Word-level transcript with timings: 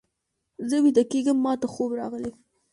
زه 0.69 0.75
ویده 0.83 1.03
کېږم، 1.11 1.37
ماته 1.45 1.67
خوب 1.73 1.89
راغلی. 1.99 2.31